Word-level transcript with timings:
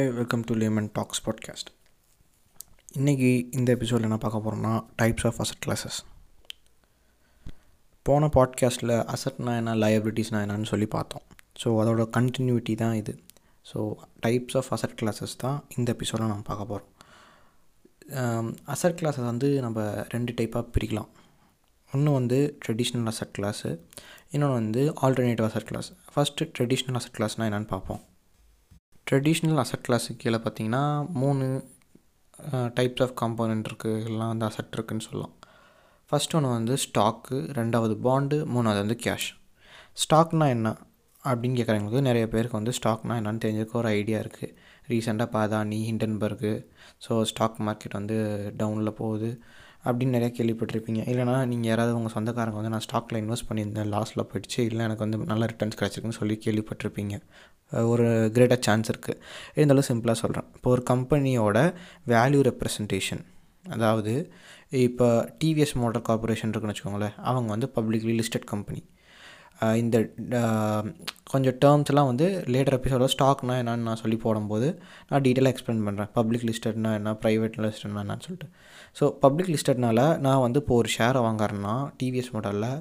Hi 0.00 0.12
welcome 0.18 0.44
to 0.48 0.52
layman 0.60 0.86
talks 0.96 1.20
podcast 1.24 1.70
இன்றைக்கி 2.98 3.30
இந்த 3.56 3.68
எபிசோடில் 3.76 4.06
என்ன 4.08 4.18
பார்க்க 4.22 4.38
போகிறோம்னா 4.44 4.70
டைப்ஸ் 5.00 5.26
ஆஃப் 5.28 5.38
அசட் 5.42 5.60
கிளாஸஸ் 5.64 5.98
போன 8.06 8.30
பாட்காஸ்ட்டில் 8.36 8.92
அசட்னா 9.14 9.54
என்ன 9.60 9.74
லயபிலிட்டிஸ்னால் 9.82 10.44
என்னன்னு 10.46 10.70
சொல்லி 10.72 10.88
பார்த்தோம். 10.96 11.24
ஸோ 11.62 11.68
அதோட 11.82 12.04
கண்டினியூட்டி 12.16 12.74
தான் 12.82 12.96
இது. 13.00 13.14
So 13.70 13.78
types 14.26 14.56
of 14.60 14.70
asset 14.76 14.96
classes 15.00 15.34
தான் 15.44 15.58
இந்த 15.78 15.88
எபிசோடில் 15.96 16.30
நம்ம 16.32 16.46
பார்க்க 16.50 16.70
போகிறோம் 16.72 18.50
அசட் 18.76 18.98
கிளாஸஸ் 19.02 19.30
வந்து 19.32 19.50
நம்ம 19.66 19.84
ரெண்டு 20.14 20.34
டைப்பாக 20.38 20.64
பிரிக்கலாம். 20.76 21.10
ஒன்று 21.90 22.18
வந்து 22.20 22.38
ட்ரெடிஷ்னல் 22.64 23.10
அசட் 23.12 23.34
கிளாஸு 23.38 23.72
இன்னொன்று 24.34 24.60
வந்து 24.60 24.84
alternative 25.02 25.48
asset 25.50 25.68
class 25.72 25.90
first 26.14 26.48
traditional 26.56 26.98
asset 27.00 27.18
கிளாஸ்னால் 27.18 27.50
என்னென்னு 27.50 27.72
பார்ப்போம். 27.74 28.02
ட்ரெடிஷ்னல் 29.06 29.60
அசட் 29.62 29.84
கிளாஸுக்கு 29.86 30.20
கீழே 30.22 30.38
பார்த்தீங்கன்னா 30.42 30.82
மூணு 31.20 31.46
டைப்ஸ் 32.76 33.02
ஆஃப் 33.06 33.14
காம்போனன்ட் 33.20 33.68
இருக்குது 33.68 34.04
எல்லாம் 34.08 34.30
வந்து 34.32 34.46
அசட் 34.48 34.76
இருக்குதுன்னு 34.76 35.06
சொல்லலாம். 35.06 35.34
ஃபஸ்ட் 36.10 36.34
ஒன்று 36.36 36.50
வந்து 36.58 36.74
ஸ்டாக்கு 36.84 37.38
ரெண்டாவது 37.58 37.94
பாண்டு 38.06 38.36
மூணாவது 38.54 38.80
வந்து 38.84 38.96
கேஷ் 39.04 39.28
ஸ்டாக்னால் 40.02 40.52
என்ன 40.56 40.68
அப்படின்னு 41.24 41.58
கேட்குறவங்களுக்கு 41.58 42.02
நிறைய 42.08 42.26
பேருக்கு 42.34 42.58
வந்து 42.58 42.74
ஸ்டாக்னால் 42.78 43.18
என்னென்னு 43.20 43.42
தெரிஞ்சிருக்க 43.44 43.80
ஒரு 43.82 43.90
ஐடியா 43.98 44.20
இருக்குது 44.24 44.54
ரீசெண்டாக 44.90 45.34
பாதானி 45.36 45.80
ஹிண்டன்பர்கு 45.88 46.52
ஸோ 47.06 47.18
ஸ்டாக் 47.30 47.58
மார்க்கெட் 47.66 47.98
வந்து 47.98 48.16
டவுனில் 48.60 48.98
போகுது. 49.00 49.30
அப்படின்னு 49.84 50.14
நிறையா 50.16 50.32
கேள்விப்பட்டிருப்பீங்க. 50.38 51.00
இல்லைனா 51.10 51.34
நீங்கள் 51.50 51.70
யாராவது 51.70 51.92
உங்கள் 51.98 52.14
சொந்தக்காரங்க 52.16 52.58
வந்து 52.60 52.72
நான் 52.74 52.84
ஸ்டாக்கில் 52.86 53.18
இன்வெஸ்ட் 53.22 53.48
பண்ணியிருந்தேன் 53.50 53.90
லாஸில் 53.94 54.26
போயிடுச்சு. 54.30 54.60
இல்லை 54.70 54.82
எனக்கு 54.88 55.04
வந்து 55.06 55.18
நல்ல 55.32 55.46
ரிட்டர்ன்ஸ் 55.52 55.78
கிடச்சிருக்குன்னு 55.80 56.20
சொல்லி 56.20 56.36
கேள்விப்பட்டிருப்பீங்க. 56.46 57.14
ஒரு 57.92 58.06
கிரேட்டாக 58.36 58.60
சான்ஸ் 58.66 58.90
இருக்குது 58.92 59.18
இருந்தாலும் 59.56 59.88
சிம்பிளாக 59.90 60.18
சொல்கிறேன் 60.22 60.46
இப்போ 60.56 60.70
ஒரு 60.76 60.82
கம்பெனியோட 60.92 61.58
வேல்யூ 62.12 62.40
ரெப்ரசன்டேஷன் 62.50 63.22
அதாவது 63.74 64.12
இப்போ 64.86 65.06
டிவிஎஸ் 65.40 65.74
மோட்டர் 65.82 66.04
கார்பரேஷன் 66.08 66.50
இருக்குன்னு 66.52 66.74
வச்சுக்கோங்களேன் 66.74 67.16
அவங்க 67.30 67.48
வந்து 67.54 67.68
பப்ளிக்லி 67.76 68.14
லிஸ்டட் 68.20 68.48
கம்பெனி 68.52 68.82
இந்த 69.82 69.96
கொஞ்சம் 71.32 71.56
டேர்ம்ஸ்லாம் 71.62 72.08
வந்து 72.10 72.26
லேட்டர் 72.54 72.76
எபிசோட 72.78 73.06
ஸ்டாக்னா 73.14 73.54
என்னன்னு 73.62 73.86
நான் 73.88 74.00
சொல்லி 74.02 74.18
போடும்போது 74.22 74.68
நான் 75.10 75.24
டீட்டெயிலாக 75.26 75.54
எக்ஸ்பிளைன் 75.54 75.84
பண்ணுறேன் 75.88 76.10
பப்ளிக் 76.18 76.46
லிஸ்டட்னா 76.48 76.92
என்ன 76.98 77.12
ப்ரைவேட் 77.24 77.58
லிஸ்டட்னா 77.64 78.02
என்னன்னு 78.04 78.26
சொல்லிட்டு. 78.26 78.48
ஸோ 78.98 79.04
பப்ளிக் 79.24 79.52
லிஸ்டட்னால 79.54 80.00
நான் 80.26 80.44
வந்து 80.46 80.60
இப்போ 80.62 80.74
ஒரு 80.82 80.90
ஷேரை 80.96 81.22
வாங்குறேன்னா 81.26 81.74
டிவிஎஸ் 82.00 82.32
மாடலில் 82.36 82.72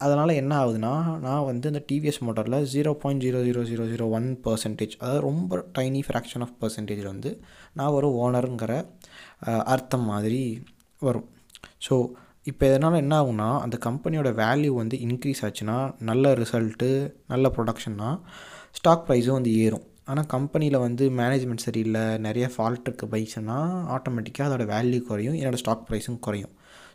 அதனால் 0.00 0.32
என்ன 0.40 0.52
ஆகுதுன்னா 0.62 0.92
நான் 1.24 1.46
வந்து 1.50 1.66
இந்த 1.72 1.80
டிவிஎஸ் 1.88 2.20
மோட்டரில் 2.26 2.66
zero 2.74 2.90
point 3.02 3.22
zero 3.26 3.38
zero 3.46 3.62
zero 3.70 3.84
zero 3.92 4.04
one 4.18 4.28
percentage 4.44 4.94
அதாவது 5.00 5.22
ரொம்ப 5.28 5.58
டைனி 5.78 6.00
ஃப்ராக்ஷன் 6.08 6.44
ஆஃப் 6.46 6.54
பர்சன்டேஜில் 6.60 7.10
வந்து 7.14 7.30
நான் 7.78 7.94
ஒரு 7.98 8.08
ஓனருங்கிற 8.24 8.74
அர்த்தம் 9.74 10.06
மாதிரி 10.12 10.42
வரும். 11.02 11.28
ஸோ 11.86 11.94
இப்போ 12.50 12.64
இதனால் 12.70 13.00
என்ன 13.02 13.14
ஆகும்னா 13.20 13.48
அந்த 13.64 13.76
கம்பெனியோட 13.86 14.30
வேல்யூ 14.42 14.72
வந்து 14.80 14.96
இன்க்ரீஸ் 15.06 15.40
ஆச்சுன்னா 15.46 15.76
நல்ல 16.08 16.32
ரிசல்ட்டு 16.40 16.88
நல்ல 17.32 17.48
ப்ரொடக்ஷன்னா 17.56 18.10
ஸ்டாக் 18.78 19.04
ப்ரைஸும் 19.08 19.36
வந்து 19.38 19.52
ஏறும். 19.64 19.84
ஆனால் 20.10 20.28
கம்பெனியில் 20.34 20.78
வந்து 20.84 21.04
மேனேஜ்மெண்ட் 21.18 21.64
சரியில்லை 21.64 22.04
நிறைய 22.26 22.46
ஃபால்ட் 22.54 22.86
இருக்குது 22.88 23.10
பைக்ஸ்னா 23.14 23.56
ஆட்டோமேட்டிக்காக 23.96 24.46
அதோடய 24.48 24.68
வேல்யூ 24.74 25.00
குறையும் 25.08 25.36
என்னோடய 25.40 25.62
ஸ்டாக் 25.62 25.84
ப்ரைஸும் 25.88 26.20
குறையும். 26.26 26.52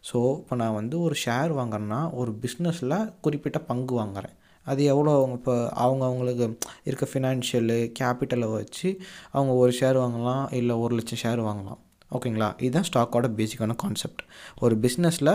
ஸோ 0.10 0.18
இப்போ 0.40 0.56
நான் 0.62 0.78
வந்து 0.80 0.96
ஒரு 1.08 1.16
ஷேர் 1.26 1.52
வாங்குறேன்னா 1.60 2.00
ஒரு 2.22 2.32
பிஸ்னஸில் 2.44 2.96
குறிப்பிட்ட 3.26 3.60
பங்கு 3.70 3.94
வாங்குகிறேன் 4.00 4.36
அது 4.66 4.82
எவ்வளோ 4.94 5.12
அவங்க 5.20 5.36
இப்போ 5.40 5.56
அவங்க 5.84 6.04
அவங்களுக்கு 6.10 6.46
இருக்க 6.90 7.06
ஃபினான்ஷியலு 7.12 7.78
கேபிட்டலை 8.00 8.48
வச்சு 8.58 8.90
அவங்க 9.36 9.54
ஒரு 9.64 9.72
ஷேர் 9.80 9.98
வாங்கலாம் 10.04 10.46
இல்லை 10.60 10.76
ஒரு 10.84 10.96
லட்சம் 11.00 11.22
ஷேர் 11.24 11.42
வாங்கலாம். 11.50 11.82
ஓகேங்களா? 12.18 12.50
இதுதான் 12.64 12.88
ஸ்டாக்கோட 12.90 13.28
பேசிக்கான 13.40 13.76
கான்செப்ட் 13.84 14.22
ஒரு 14.64 14.76
பிஸ்னஸில் 14.84 15.32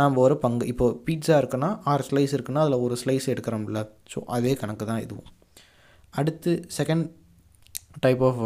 நாம் 0.00 0.20
ஒரு 0.24 0.34
பங்கு 0.44 0.64
இப்போது 0.72 0.96
பீட்சா 1.06 1.36
இருக்குன்னா 1.42 1.70
ஆறு 1.92 2.04
ஸ்லைஸ் 2.08 2.34
இருக்குன்னா 2.36 2.62
அதில் 2.64 2.82
ஒரு 2.86 2.96
ஸ்லைஸ் 3.02 3.26
எடுக்கிறோம்ல. 3.34 3.80
ஸோ 4.12 4.20
அதே 4.36 4.52
கணக்கு 4.62 4.86
தான் 4.92 5.02
இதுவும். 5.06 5.28
அடுத்து 6.20 6.52
second 6.78 7.06
type 8.04 8.22
of 8.28 8.40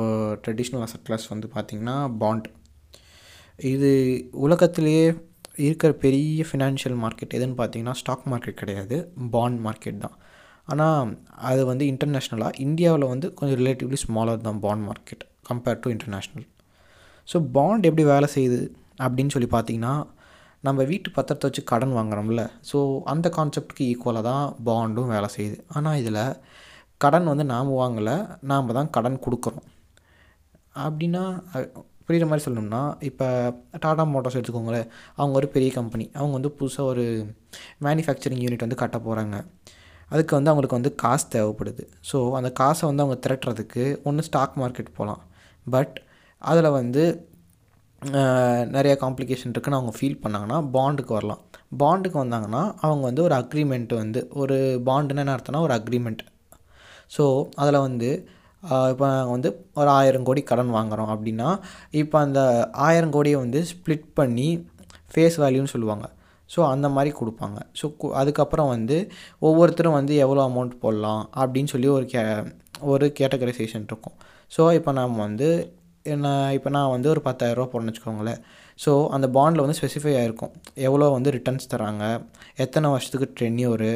traditional 0.44 0.84
asset 0.87 1.06
class 1.09 1.27
வந்து 1.34 1.49
பார்த்திங்கன்னா 1.55 1.97
பாண்ட் 2.23 2.47
இது 3.73 3.91
உலகத்திலேயே 4.47 5.05
இருக்கிற 5.67 5.91
பெரிய 6.05 6.44
ஃபினான்ஷியல் 6.50 6.97
மார்க்கெட் 7.03 7.37
எதுன்னு 7.39 7.59
பார்த்தீங்கன்னா 7.61 7.97
ஸ்டாக் 8.00 8.25
மார்க்கெட் 8.33 8.61
கிடையாது. 8.62 8.97
பாண்ட் 9.34 9.61
மார்க்கெட் 9.67 10.00
தான். 10.05 10.17
ஆனால் 10.73 11.11
அது 11.50 11.62
வந்து 11.71 11.84
இன்டர்நேஷ்னலாக 11.93 12.59
இந்தியாவில் 12.67 13.11
வந்து 13.12 13.27
கொஞ்சம் 13.39 13.59
ரிலேட்டிவ்லி 13.61 13.99
ஸ்மாலர் 14.05 14.44
தான் 14.49 14.61
bond 14.65 14.84
market 14.89 15.25
compared 15.50 15.83
to 15.84 15.91
international 15.94 16.47
so 17.29 17.37
bond 17.57 17.89
எப்படி 17.89 18.05
வேலை 18.12 18.29
செய்யுது 18.37 18.61
அப்படின்னு 19.05 19.35
சொல்லி 19.35 19.49
பார்த்தீங்கன்னா 19.55 19.95
நம்ம 20.67 20.85
வீட்டு 20.91 21.09
பத்திரத்தை 21.17 21.47
வச்சு 21.49 21.62
கடன் 21.71 21.95
வாங்குறோம்ல. 21.97 22.43
ஸோ 22.71 22.79
அந்த 23.12 23.27
கான்செப்டுக்கு 23.37 23.85
ஈக்குவலாக 23.93 24.25
தான் 24.31 24.45
பாண்டும் 24.69 25.11
வேலை 25.15 25.29
செய்யுது. 25.37 25.57
ஆனால் 25.77 25.99
இதில் 26.03 26.23
கடன் 27.05 27.31
வந்து 27.33 27.45
நாம் 27.55 27.73
வாங்கலை 27.81 28.17
நாம் 28.51 28.77
தான் 28.79 28.93
கடன் 28.97 29.19
கொடுக்குறோம். 29.25 29.67
அப்படின்னா 30.85 31.25
புரிகிற 32.07 32.27
மாதிரி 32.31 32.45
சொல்லணும்னா 32.47 32.81
இப்போ 33.09 33.27
டாடா 33.83 34.05
மோட்டார்ஸ் 34.12 34.39
எடுத்துக்கோங்களேன். 34.39 34.89
அவங்க 35.19 35.35
ஒரு 35.41 35.49
பெரிய 35.55 35.71
கம்பெனி 35.79 36.06
அவங்க 36.19 36.35
வந்து 36.39 36.51
புதுசாக 36.59 36.91
ஒரு 36.93 37.05
மேனுஃபேக்சரிங் 37.87 38.43
யூனிட் 38.45 38.65
வந்து 38.67 38.81
கட்ட 38.83 38.99
போகிறாங்க 39.06 39.37
அதுக்கு 40.12 40.33
வந்து 40.39 40.51
அவங்களுக்கு 40.51 40.79
வந்து 40.79 40.93
காசு 41.03 41.27
தேவைப்படுது. 41.37 41.85
ஸோ 42.11 42.19
அந்த 42.39 42.49
காசை 42.61 42.83
வந்து 42.91 43.05
அவங்க 43.05 43.19
திரட்டுறதுக்கு 43.27 43.85
ஒன்று 44.09 44.27
ஸ்டாக் 44.29 44.59
மார்க்கெட் 44.62 44.91
போகலாம் 44.99 45.23
பட் 45.67 45.95
அதில் 46.50 46.77
வந்து 46.81 47.05
நிறைய 48.77 48.94
காம்ப்ளிகேஷன் 49.03 49.53
இருக்குன்னு 49.55 49.78
அவங்க 49.78 49.93
ஃபீல் 49.99 50.22
பண்ணாங்கன்னா 50.22 50.59
பாண்டுக்கு 50.77 51.12
வரலாம். 51.19 51.43
பாண்டுக்கு 51.82 52.16
வந்தாங்கன்னா 52.22 52.62
அவங்க 52.87 53.03
வந்து 53.09 53.22
ஒரு 53.27 53.34
அக்ரிமெண்ட் 53.43 53.93
வந்து 54.03 54.21
ஒரு 54.43 54.56
பாண்டுன்னு 54.88 55.22
என்ன 55.22 55.34
அர்த்தம்னா 55.37 55.62
ஒரு 55.66 55.75
அக்ரிமெண்ட் 55.81 56.22
ஸோ 57.15 57.25
அதில் 57.62 57.84
வந்து 57.87 58.10
இப்போ 58.93 59.05
நாங்கள் 59.12 59.34
வந்து 59.37 59.50
ஒரு 59.81 59.91
ஆயிரம் 59.99 60.27
கோடி 60.28 60.43
கடன் 60.50 60.75
வாங்குகிறோம் 60.77 61.10
அப்படின்னா 61.15 61.49
இப்போ 62.03 62.16
அந்த 62.27 62.41
ஆயிரம் 62.88 63.15
கோடியை 63.16 63.38
வந்து 63.44 63.61
ஸ்ப்ளிட் 63.72 64.06
பண்ணி 64.19 64.49
ஃபேஸ் 65.12 65.37
வேல்யூன்னு 65.43 65.72
சொல்லுவாங்க. 65.75 66.06
ஸோ 66.50 66.61
அந்த 66.72 66.87
மாதிரி 66.94 67.11
கொடுப்பாங்க. 67.21 67.59
ஸோ 67.81 67.87
அதுக்கப்புறம் 68.21 68.71
வந்து 68.75 68.97
ஒவ்வொருத்தரும் 69.49 69.97
வந்து 69.99 70.15
எவ்வளோ 70.25 70.43
அமௌண்ட் 70.50 70.75
போடலாம் 70.84 71.22
அப்படின்னு 71.41 71.72
சொல்லி 71.75 71.88
ஒரு 71.97 72.06
கே 72.12 72.22
ஒரு 72.93 73.06
கேட்டகரைசேஷன் 73.21 73.87
இருக்கும். 73.91 74.16
ஸோ 74.56 74.62
இப்போ 74.78 74.93
நாம் 75.00 75.16
வந்து 75.26 75.49
என்ன 76.12 76.26
இப்போ 76.56 76.70
நான் 76.76 76.92
வந்து 76.94 77.09
ஒரு 77.12 77.20
பத்தாயிரரூபா 77.26 77.66
போடணும்னு 77.72 77.92
வச்சுக்கோங்களேன். 77.92 78.41
ஸோ 78.84 78.92
அந்த 79.16 79.26
பாண்டில் 79.37 79.62
வந்து 79.65 79.76
ஸ்பெசிஃபை 79.81 80.12
ஆகிருக்கும் 80.20 80.53
எவ்வளோ 80.88 81.09
வந்து 81.16 81.31
ரிட்டர்ன்ஸ் 81.37 81.70
தராங்க 81.72 82.04
எத்தனை 82.65 82.87
வருஷத்துக்கு 82.94 83.28
டென்யூரு 83.41 83.91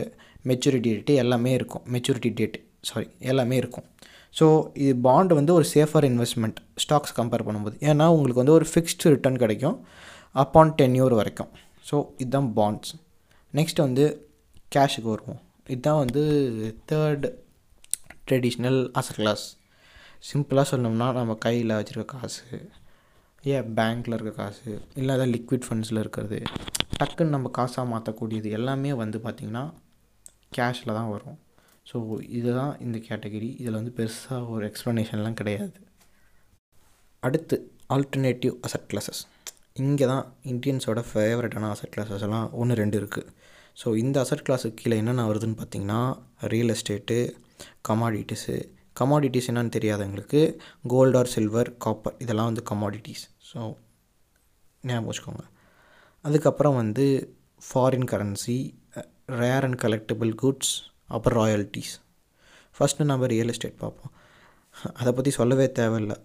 மெச்சூரிட்டி 0.50 0.90
டேட்டு 0.96 1.14
எல்லாமே 1.22 1.52
இருக்கும். 1.58 1.84
மெச்சூரிட்டி 1.94 2.30
டேட் 2.38 2.56
சாரி 2.90 3.08
எல்லாமே 3.32 3.56
இருக்கும். 3.62 3.86
ஸோ 4.38 4.46
இது 4.84 4.94
பாண்ட் 5.06 5.32
வந்து 5.38 5.52
ஒரு 5.58 5.66
சேஃபர் 5.74 6.06
இன்வெஸ்ட்மெண்ட் 6.10 6.58
ஸ்டாக்ஸ் 6.84 7.14
கம்பேர் 7.18 7.46
பண்ணும்போது. 7.48 7.76
ஏன்னா 7.90 8.06
உங்களுக்கு 8.16 8.42
வந்து 8.42 8.56
ஒரு 8.58 8.66
ஃபிக்ஸ்டு 8.72 9.12
ரிட்டர்ன் 9.14 9.38
கிடைக்கும் 9.44 9.76
அப்பான் 10.44 10.72
டென்யூர் 10.80 11.14
வரைக்கும். 11.20 11.50
ஸோ 11.90 11.98
இதுதான் 12.22 12.48
பாண்ட்ஸ் 12.58 12.94
நெக்ஸ்ட் 13.58 13.84
வந்து 13.86 14.06
கேஷுக்கு 14.76 15.08
வருவோம். 15.14 15.40
இதுதான் 15.72 16.00
வந்து 16.04 16.22
தேர்ட் 16.90 17.26
ட்ரெடிஷ்னல் 18.28 18.80
அசர் 19.00 19.18
கிளாஸ் 19.20 19.44
சிம்பிளாக 20.22 20.66
சொல்லணும்னா 20.70 21.12
நம்ம 21.12 21.34
கையில் 21.34 21.78
வச்சுருக்க 21.78 22.14
காசு 22.14 22.46
ஏன் 23.44 23.68
பேங்க்கில் 23.74 24.14
இருக்க 24.14 24.32
காசு 24.42 24.70
இல்லை 24.96 25.14
அதான் 25.14 25.32
லிக்விட் 25.34 25.66
ஃபண்ட்ஸில் 25.66 26.00
இருக்கிறது 26.00 26.38
டக்குன்னு 27.00 27.34
நம்ம 27.34 27.50
காசாக 27.58 27.86
மாற்றக்கூடியது 27.92 28.50
எல்லாமே 28.50 28.92
வந்து 28.92 29.18
பார்த்திங்கன்னா 29.18 29.64
கேஷில் 30.56 30.96
தான் 30.98 31.10
வரும். 31.10 31.38
ஸோ 31.90 31.96
இதுதான் 32.28 32.80
இந்த 32.80 32.98
கேட்டகிரி 32.98 33.50
இதில் 33.60 33.78
வந்து 33.80 33.92
பெருசாக 33.98 34.50
ஒரு 34.50 34.70
எக்ஸ்ப்ளனேஷன்லாம் 34.70 35.38
கிடையாது. 35.40 35.78
அடுத்து 37.22 37.56
ஆல்டர்னேட்டிவ் 37.90 38.54
அசட் 38.66 38.88
கிளாஸஸ் 38.92 39.22
இங்கே 39.74 40.06
தான் 40.06 40.24
இந்தியன்ஸோட 40.44 41.00
ஃபேவரட்டான 41.10 41.70
அசட் 41.74 41.94
கிளாஸஸ் 41.94 42.24
எல்லாம் 42.26 42.52
ஒன்று 42.52 42.74
ரெண்டு 42.74 42.96
இருக்குது 43.00 43.30
ஸோ 43.76 43.96
இந்த 43.96 44.24
அசட் 44.24 44.44
கிளாஸுக்கு 44.46 44.80
கீழே 44.82 44.96
என்னென்ன 44.96 45.26
வருதுன்னு 45.28 45.58
பார்த்திங்கன்னா 45.60 46.00
ரியல் 46.54 46.68
எஸ்டேட்டு 46.68 47.18
கமாடிட்டிஸு 47.88 48.56
கமாடிட்டிஸ் 49.00 49.48
என்னன்னு 49.50 49.74
தெரியாதவங்களுக்கு 49.76 50.40
கோல்டு 50.92 51.18
ஆர் 51.20 51.32
சில்வர் 51.34 51.70
காப்பர் 51.84 52.16
இதெல்லாம் 52.24 52.48
வந்து 52.50 52.64
கமாடிட்டிஸ் 52.70 53.24
ஸோ 53.50 53.60
ஞாபகம் 54.88 55.08
வச்சுக்கோங்க. 55.10 55.44
அதுக்கப்புறம் 56.24 56.78
வந்து 56.82 57.06
foreign 57.68 58.08
currency 58.12 58.58
rare 59.40 59.66
and 59.66 59.80
collectible 59.84 60.30
goods 60.42 60.74
அப்புறம் 61.16 61.38
ராயல்ட்டிஸ் 61.42 61.94
ஃபஸ்ட்டு 62.76 63.08
நம்ம 63.10 63.26
ரியல் 63.34 63.50
எஸ்டேட் 63.52 63.80
பார்ப்போம். 63.84 64.12
அதை 65.00 65.10
பற்றி 65.12 65.30
சொல்லவே 65.38 65.66
தேவையில்லை. 65.78 66.16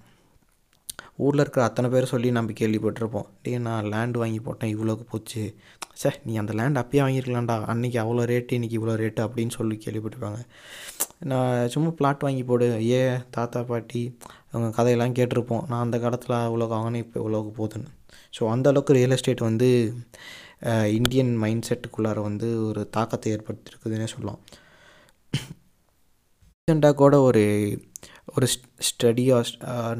ஊரில் 1.26 1.44
இருக்கிற 1.44 1.64
அத்தனை 1.70 1.88
பேர் 1.94 2.12
சொல்லி 2.12 2.30
நம்ம 2.38 2.54
கேள்விப்பட்டிருப்போம். 2.60 3.28
டே 3.44 3.52
நான் 3.68 3.90
லேண்ட் 3.94 4.18
வாங்கி 4.22 4.40
போட்டேன் 4.46 4.72
இவ்வளோக்கு 4.76 5.06
போச்சு. 5.12 5.44
சே 6.02 6.10
நீ 6.28 6.34
அந்த 6.42 6.54
லேண்ட் 6.60 6.80
அப்பயே 6.82 7.02
வாங்கியிருக்கலாம்டா. 7.06 7.58
அன்றைக்கி 7.74 7.98
அவ்வளோ 8.04 8.24
ரேட்டு 8.32 8.58
இன்றைக்கி 8.58 8.78
இவ்வளோ 8.80 8.96
ரேட்டு 9.02 9.22
அப்படின்னு 9.26 9.56
சொல்லி 9.58 9.76
கேள்விப்பட்டிருப்பாங்க. 9.86 10.42
நான் 11.32 11.70
சும்மா 11.74 11.92
பிளாட் 12.00 12.26
வாங்கி 12.28 12.44
போடு. 12.50 12.68
ஏ 12.94 13.02
தாத்தா 13.38 13.62
பாட்டி 13.72 14.02
அவங்க 14.54 14.70
கதையெல்லாம் 14.78 15.18
கேட்டிருப்போம். 15.20 15.64
நான் 15.72 15.86
அந்த 15.86 16.00
காலத்தில் 16.06 16.36
இவ்வளோக்கு 16.50 16.76
வாங்கினேன் 16.78 17.04
இப்போ 17.06 17.18
இவ்வளோக்கு 17.22 17.54
போகுதுன்னு. 17.60 17.92
ஸோ 18.38 18.44
அந்தளவுக்கு 18.54 18.98
ரியல் 19.00 19.16
எஸ்டேட் 19.18 19.48
வந்து 19.50 19.70
இந்தியன் 20.98 21.32
மைண்ட் 21.44 21.68
செட்டுக்குள்ளார 21.70 22.20
வந்து 22.30 22.50
ஒரு 22.68 22.82
தாக்கத்தை 22.98 23.32
ஏற்படுத்தியிருக்குதுன்னே 23.36 24.10
சொல்லலாம். 24.16 24.42
ரீசெண்டாக 26.68 26.96
கூட 27.02 27.16
ஒரு 27.30 27.42
ஒரு 28.28 28.48
ஸ்டடியாக 28.90 29.44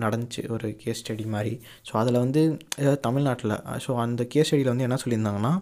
நடந்துச்சு. 0.04 0.42
ஒரு 0.56 0.68
கேஸ் 0.84 1.02
ஸ்டடி 1.04 1.26
மாதிரி. 1.36 1.54
ஸோ 1.88 1.94
அதில் 2.02 2.20
வந்து 2.24 2.42
தமிழ்நாட்டில் 3.08 3.56
ஸோ 3.86 3.92
அந்த 4.06 4.24
கேஸ் 4.34 4.48
ஸ்டடியில் 4.50 4.72
வந்து 4.74 4.88
என்ன 4.88 4.98
சொல்லியிருந்தாங்கன்னா 5.04 5.54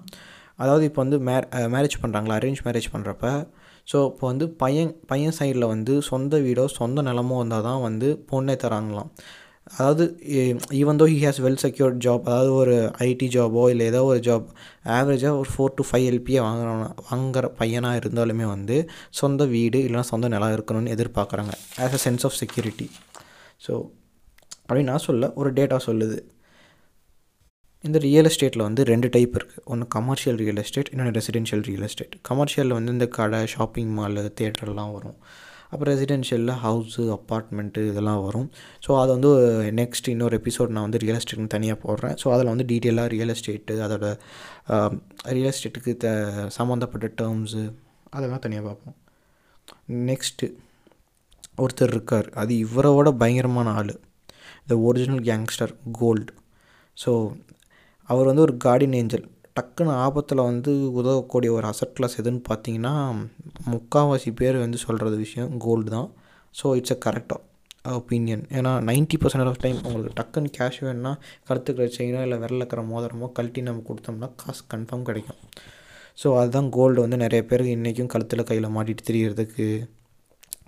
அதாவது 0.64 0.84
இப்போ 0.90 1.00
வந்து 1.04 1.18
மே 1.28 1.36
மேரேஜ் 1.76 2.02
பண்ணுறாங்களா 2.02 2.36
அரேஞ்ச் 2.40 2.62
மேரேஜ் 2.68 2.88
பண்ணுறப்ப 2.96 3.28
ஸோ 3.92 3.98
இப்போ 4.12 4.26
வந்து 4.32 4.46
பையன் 4.64 4.92
பையன் 5.12 5.36
சைடில் 5.38 5.72
வந்து 5.74 5.94
சொந்த 6.10 6.38
வீடோ 6.46 6.66
சொந்த 6.80 7.02
நிலமோ 7.08 7.38
வந்தால் 7.42 7.66
தான் 7.70 7.82
வந்து 7.88 8.08
பொண்ணே 8.32 8.56
தராங்களாம். 8.64 9.10
அதாவது 9.68 10.04
even 10.80 11.00
though 11.02 11.06
he 11.12 11.18
has 11.24 11.40
well 11.46 11.60
secured 11.64 12.00
job 12.06 12.26
அதாவது 12.30 12.52
ஒரு 12.62 12.76
ஐடி 13.08 13.28
ஜாபோ 13.36 13.64
இல்லை 13.74 13.86
ஏதோ 13.92 14.02
ஒரு 14.04 14.20
ஜாப் 14.20 14.48
ஆவரேஜாக 14.98 15.40
ஒரு 15.42 15.50
ஃபோர் 15.54 15.76
டு 15.78 15.84
ஃபைவ் 15.90 16.06
எல்பியை 16.12 16.42
வாங்குறவன 16.48 16.88
வாங்குற 17.10 17.48
பையனாக 17.60 18.00
இருந்தாலுமே 18.02 18.46
வந்து 18.56 18.78
சொந்த 19.22 19.46
வீடு 19.56 19.80
இல்லைனா 19.88 20.06
சொந்த 20.12 20.28
நிலம் 20.34 20.56
இருக்கணும்னு 20.58 20.94
எதிர்பார்க்குறாங்க. 20.96 21.54
As 21.86 21.98
a 21.98 22.02
sense 22.06 22.26
of 22.30 22.38
security 22.42 22.88
so 23.66 23.74
அப்படின்னு 24.68 24.92
நான் 24.92 25.06
சொல்ல 25.08 25.32
ஒரு 25.42 25.52
டேட்டா 25.60 25.80
சொல்லுது. 25.88 26.20
இந்த 27.84 27.98
ரியல் 28.08 28.28
எஸ்டேட்டில் 28.30 28.66
வந்து 28.68 28.82
ரெண்டு 28.92 29.08
டைப் 29.14 29.36
இருக்குது 29.38 29.64
ஒன்று 29.74 29.86
கமர்ஷியல் 29.96 30.38
ரியல் 30.42 30.60
எஸ்டேட் 30.64 30.92
இன்னொன்று 30.94 31.14
ரெசிடென்ஷியல் 31.20 31.64
ரியல் 31.70 31.86
எஸ்டேட் 31.88 32.16
கமர்ஷியலில் 32.30 32.76
வந்து 32.78 32.92
இந்த 32.98 33.08
கடை 33.18 33.40
ஷாப்பிங் 33.56 33.94
மாலு 34.00 34.24
தேட்டர்லாம் 34.42 34.92
வரும். 34.98 35.18
அப்புறம் 35.72 35.92
ரெசிடென்ஷியலில் 35.94 36.54
ஹவுஸு 36.64 37.04
அப்பார்ட்மெண்ட்டு 37.18 37.82
இதெல்லாம் 37.92 38.22
வரும். 38.28 38.48
ஸோ 38.86 38.92
அதை 39.02 39.10
வந்து 39.18 39.32
நெக்ஸ்ட் 39.82 40.10
இன்னொரு 40.14 40.38
எபிசோட் 40.42 40.74
நான் 40.76 40.88
வந்து 40.88 41.02
ரியல் 41.04 41.20
எஸ்டேட்னு 41.20 41.54
தனியாக 41.56 41.80
போடுறேன். 41.86 42.16
ஸோ 42.24 42.28
அதில் 42.36 42.52
வந்து 42.54 42.68
டீட்டெயிலாக 42.72 43.12
ரியல் 43.16 43.34
எஸ்டேட்டு 43.36 43.78
அதோட 43.86 44.06
ரியல் 45.38 45.52
எஸ்டேட்டுக்கு 45.54 45.94
த 46.06 46.10
சம்மந்தப்பட்ட 46.58 47.10
டேர்ம்ஸு 47.22 47.64
அதெல்லாம் 48.16 48.44
தனியாக 48.46 48.66
பார்ப்போம். 48.68 48.98
நெக்ஸ்ட்டு 50.10 50.48
ஒருத்தர் 51.64 51.94
இருக்கார். 51.96 52.30
அது 52.42 52.54
இவரோட 52.66 53.10
பயங்கரமான 53.24 53.70
ஆள். 53.82 53.94
The 54.70 54.76
original 54.88 55.24
gangster 55.30 55.74
gold 56.00 56.32
so 56.98 57.12
அவர் 58.10 58.30
வந்து 58.30 58.44
ஒரு 58.48 58.54
கார்டின் 58.66 58.96
ஏஞ்சல் 59.00 59.26
டக்குன்னு 59.56 59.94
ஆபத்தில் 60.06 60.48
வந்து 60.50 60.72
உதவக்கூடிய 61.00 61.52
ஒரு 61.58 61.66
அசட் 61.72 61.96
கிளாஸ் 61.98 62.18
எதுன்னு 62.22 62.42
பார்த்தீங்கன்னா 62.50 62.94
முக்கால்வாசி 63.74 64.32
பேர் 64.42 64.58
வந்து 64.66 64.80
சொல்கிறது 64.86 65.18
விஷயம் 65.26 65.52
கோல்டு 65.66 65.90
தான். 65.96 66.10
ஸோ 66.56 66.68
இட்ஸ் 66.80 66.96
அ 66.96 67.00
கரெக்டாக 67.06 67.40
ஒப்பீனியன் 68.00 68.44
ஏன்னா 68.58 68.72
நைன்ட்டி 68.90 69.18
பர்சன்ட் 69.22 69.50
ஆஃப் 69.52 69.62
டைம் 69.66 69.78
உங்களுக்கு 69.88 70.16
டக்குன்னு 70.20 70.50
கேஷ் 70.58 70.80
வேணும்னா 70.86 71.14
கழுத்துக்கிற 71.48 71.88
செயினோ 71.98 72.20
இல்லை 72.26 72.38
விரல 72.44 72.62
இருக்கிற 72.62 72.82
மோதிரமோ 72.92 73.30
கழட்டி 73.38 73.62
நம்ம 73.68 73.84
கொடுத்தோம்னா 73.90 74.30
காசு 74.42 74.62
கன்ஃபார்ம் 74.74 75.06
கிடைக்கும். 75.10 75.40
ஸோ 76.22 76.28
அதுதான் 76.42 76.70
கோல்டு 76.78 77.00
வந்து 77.06 77.18
நிறைய 77.26 77.42
பேருக்கு 77.50 77.76
இன்றைக்கும் 77.78 78.12
கழுத்தில் 78.14 78.48
கையில் 78.50 78.74
மாட்டிட்டு 78.78 79.08
திரிகிறதுக்கு 79.10 79.68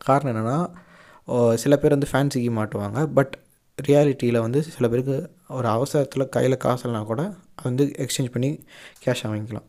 காரணம் 0.07 0.31
என்னென்னா 0.33 0.57
சில 1.63 1.73
பேர் 1.81 1.95
வந்து 1.97 2.11
ஃபேன்சிக்கு 2.11 2.51
மாட்டுவாங்க. 2.59 2.99
பட் 3.17 3.33
ரியாலிட்டியில் 3.77 4.43
வந்து 4.45 4.59
சில 4.75 4.87
பேருக்கு 4.91 5.15
ஒரு 5.57 5.67
அவசரத்தில் 5.75 6.31
கையில் 6.35 6.63
காசு 6.65 6.83
இல்லைனா 6.87 7.01
கூட 7.11 7.21
வந்து 7.67 7.83
எக்ஸ்சேஞ்ச் 8.03 8.33
பண்ணி 8.35 8.51
கேஷ் 9.03 9.23
வாங்கிக்கலாம். 9.29 9.67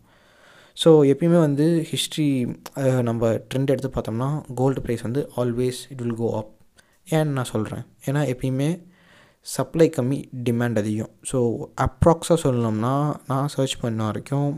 ஸோ 0.82 0.90
எப்பயுமே 1.12 1.38
வந்து 1.46 1.66
ஹிஸ்ட்ரி 1.90 2.28
நம்ம 3.08 3.30
ட்ரெண்ட் 3.50 3.72
எடுத்து 3.74 3.90
பார்த்தோம்னா 3.96 4.28
கோல்டு 4.60 4.80
ப்ரைஸ் 4.84 5.04
வந்து 5.08 5.22
always 5.40 5.80
it 5.92 6.02
will 6.04 6.18
go 6.22 6.28
up 6.40 6.52
ஏன்னு 7.16 7.36
நான் 7.38 7.52
சொல்கிறேன் 7.54 7.84
ஏன்னா 8.08 8.20
எப்பயுமே 8.32 8.68
சப்ளை 9.46 9.86
கம்மி 9.96 10.18
டிமாண்ட் 10.46 10.78
அதிகம். 10.82 11.12
ஸோ 11.30 11.38
அப்ராக்ஸாக 11.84 12.38
சொல்லணும்னா 12.44 12.92
நான் 13.30 13.50
சர்ச் 13.54 13.76
பண்ண 13.82 14.06
வரைக்கும் 14.08 14.48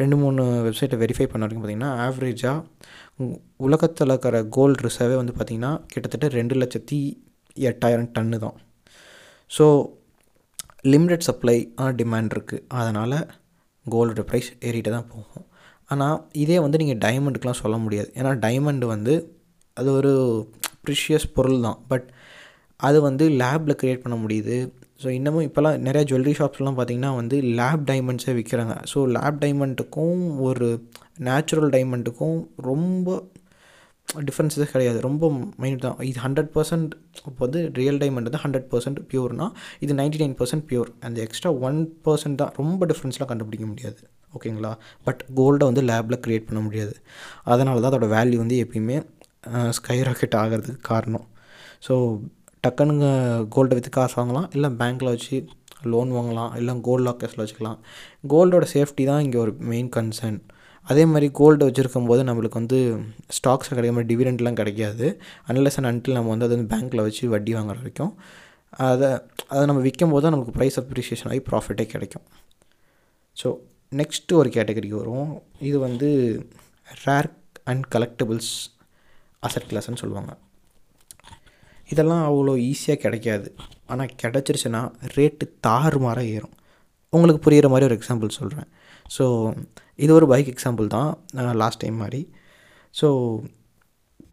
ரெண்டு 0.00 0.16
மூணு 0.22 0.42
வெப்சைட்டை 0.66 0.98
வெரிஃபை 1.02 1.26
பண்ண 1.32 1.44
வரைக்கும் 1.44 1.64
பார்த்திங்கன்னா 1.64 1.92
ஆவரேஜாக 2.06 3.26
உலகத்தில் 3.68 4.12
இருக்கிற 4.12 4.42
கோல்டு 4.56 4.84
ரிசர்வே 4.88 5.16
வந்து 5.22 5.34
பார்த்திங்கன்னா 5.38 5.72
கிட்டத்தட்ட 5.92 6.28
ரெண்டு 6.38 6.56
லட்சத்தி 6.62 7.00
எட்டாயிரம் 7.56 8.10
டன்னு 8.16 8.38
தான். 8.46 8.56
ஸோ 9.50 9.66
லிமிடெட் 10.92 11.26
சப்ளை 11.28 11.56
ஆனால் 11.78 11.96
டிமாண்ட் 12.00 12.34
இருக்குது 12.36 12.64
அதனால் 12.80 13.18
கோல்டோட 13.86 14.22
ப்ரைஸ் 14.30 14.50
ஏறிட்டு 14.68 14.90
தான் 14.96 15.10
போகும். 15.14 15.44
ஆனால் 15.90 16.16
இதே 16.42 16.58
வந்து 16.64 16.80
நீங்கள் 16.82 17.00
டைமண்டுக்கெலாம் 17.04 17.62
சொல்ல 17.64 17.76
முடியாது. 17.84 18.08
ஏன்னா 18.18 18.30
டைமண்டு 18.46 18.86
வந்து 18.94 19.14
அது 19.76 19.88
ஒரு 19.98 20.12
ப்ரிஷியஸ் 20.84 21.26
பொருள் 21.36 21.64
தான். 21.66 21.78
பட் 21.88 22.06
அது 22.80 22.98
வந்து 23.08 23.24
லேபில் 23.42 23.78
க்ரியேட் 23.80 24.02
பண்ண 24.04 24.16
முடியுது. 24.24 24.56
ஸோ 25.02 25.08
இன்னமும் 25.18 25.46
இப்போல்லாம் 25.46 25.78
நிறையா 25.86 26.04
ஜுவல்லரி 26.10 26.34
ஷாப்ஸ்லாம் 26.40 26.76
பார்த்திங்கன்னா 26.76 27.12
வந்து 27.20 27.36
லேப் 27.58 27.82
டைமண்ட்ஸே 27.90 28.32
விற்கிறாங்க 28.36 28.74
ஸோ 28.92 28.98
லேப் 29.16 29.40
டைமண்ட்டுக்கும் 29.44 30.20
ஒரு 30.48 30.68
நேச்சுரல் 31.28 31.70
டைமண்ட்டுக்கும் 31.76 32.38
ரொம்ப 32.58 33.08
டிஃப்ரென்ஸஸ் 34.28 34.72
கிடையாது. 34.74 34.98
ரொம்ப 35.06 35.30
மைனூட் 35.62 35.84
தான். 35.86 35.96
இது 36.10 36.18
ஹண்ட்ரட் 36.24 36.50
பர்சன்ட் 36.56 36.92
இப்போ 37.28 37.40
வந்து 37.46 37.60
ரியல் 37.78 37.98
டைமண்ட் 38.02 38.28
வந்து 38.28 38.40
ஹண்ட்ரட் 38.44 38.68
பர்சன்ட் 38.72 39.00
பியூர்னா 39.10 39.46
இது 39.84 39.94
நைன்டி 40.00 40.20
நைன் 40.22 40.36
பர்சன்ட் 40.40 40.64
பியூர் 40.70 40.90
அந்த 41.08 41.18
எக்ஸ்ட்ரா 41.26 41.50
ஒன் 41.68 41.80
பர்சன்ட் 42.06 42.38
தான். 42.42 42.52
ரொம்ப 42.60 42.86
டிஃப்ரென்ஸ்லாம் 42.92 43.30
கண்டுபிடிக்க 43.32 43.66
முடியாது. 43.72 44.00
ஓகேங்களா 44.36 44.72
பட் 45.08 45.20
கோல்டை 45.40 45.66
வந்து 45.70 45.84
லேபில் 45.90 46.20
க்ரியேட் 46.24 46.48
பண்ண 46.48 46.62
முடியாது. 46.68 46.94
அதனால 47.52 47.80
தான் 47.82 47.90
அதோடய 47.92 48.12
வேல்யூ 48.16 48.38
வந்து 48.44 48.58
எப்பயுமே 48.64 48.98
ஸ்கை 49.78 49.98
ராக்கெட் 50.08 50.38
ஆகிறதுக்கு 50.42 50.82
காரணம். 50.92 51.26
ஸோ 51.86 51.94
டக்குனுங்க 52.64 53.06
கோல்டை 53.54 53.74
விற்று 53.78 53.90
காசு 53.96 54.14
வாங்கலாம். 54.20 54.48
இல்லை 54.56 54.68
பேங்க்கில் 54.80 55.14
வச்சு 55.14 55.36
லோன் 55.92 56.10
வாங்கலாம். 56.16 56.52
இல்லை 56.60 56.72
கோல்ட் 56.86 57.06
லாக்கர்ஸில் 57.08 57.42
வச்சுக்கலாம். 57.42 57.78
கோல்டோட 58.32 58.66
சேஃப்டி 58.74 59.04
தான் 59.10 59.22
இங்கே 59.26 59.38
ஒரு 59.44 59.52
மெயின் 59.72 59.90
கன்சர்ன் 59.96 60.38
அதே 60.90 61.04
மாதிரி 61.12 61.28
கோல்டு 61.38 61.66
வச்சுருக்கும் 61.68 62.08
போது 62.10 62.22
நம்மளுக்கு 62.28 62.60
வந்து 62.62 62.78
ஸ்டாக்ஸ் 63.36 63.70
கிடைக்க 63.76 63.92
மாதிரி 63.96 64.08
டிவிடெண்ட்லாம் 64.10 64.58
கிடைக்காது. 64.60 65.06
அன்லெஸ் 65.50 65.78
அண்ட் 65.78 65.90
அன்டில் 65.90 66.16
நம்ம 66.18 66.30
வந்து 66.34 66.46
அது 66.48 66.56
வந்து 66.56 66.70
பேங்க்கில் 66.74 67.04
வச்சு 67.06 67.24
வட்டி 67.34 67.54
வாங்குற 67.56 67.76
வரைக்கும். 67.82 68.12
அதை 68.88 69.08
அதை 69.52 69.64
நம்ம 69.70 69.82
விற்கும் 69.86 70.12
போது 70.14 70.24
தான் 70.26 70.34
நமக்கு 70.36 70.54
ப்ரைஸ் 70.58 70.78
அப்ரிஷியேஷன் 70.82 71.30
ஆகி 71.32 71.42
ப்ராஃபிட்டே 71.50 71.86
கிடைக்கும். 71.94 72.26
ஸோ 73.36 73.48
நெக்ஸ்ட்டு 74.00 74.38
ஒரு 74.40 74.48
கேட்டகரிக்கு 74.56 74.98
வரும். 75.02 75.30
இது 75.68 75.76
வந்து 75.86 76.08
ரேர் 77.04 77.30
அண்ட் 77.70 77.86
கலெக்டபிள்ஸ் 77.94 78.52
அசட் 79.46 79.68
கிளாஸ்ன்னு 79.70 80.02
சொல்லுவாங்க. 80.04 80.32
இதெல்லாம் 81.92 82.24
அவ்வளோ 82.28 82.52
ஈஸியாக 82.70 83.02
கிடைக்காது. 83.02 83.48
ஆனால் 83.92 84.14
கிடச்சிருச்சுன்னா 84.22 84.80
ரேட்டு 85.16 85.44
தாறுமாறாக 85.66 86.32
ஏறும். 86.36 86.54
உங்களுக்கு 87.12 87.40
புரிகிற 87.44 87.68
மாதிரி 87.72 87.88
ஒரு 87.88 87.96
எக்ஸாம்பிள் 87.98 88.38
சொல்கிறேன் 88.40 88.68
ஸோ 89.16 89.24
இது 90.04 90.10
ஒரு 90.18 90.26
பைக் 90.32 90.50
எக்ஸாம்பிள் 90.54 90.86
தான் 90.96 91.10
லாஸ்ட் 91.62 91.82
டைம் 91.84 91.96
மாதிரி 92.02 92.20
ஸோ 92.94 93.08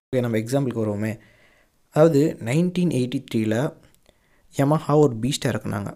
ஓகே 0.06 0.22
நம்ம 0.26 0.38
எக்ஸாம்பிளுக்கு 0.44 0.84
வருவோமே. 0.84 1.14
அதாவது 1.96 2.22
நைன்டீன் 2.50 2.92
எயிட்டி 3.00 3.20
த்ரீல 3.30 3.56
யமஹா 4.56 4.94
ஒரு 5.04 5.14
பீஸ்ட்டை 5.22 5.48
இறக்குனாங்க. 5.52 5.92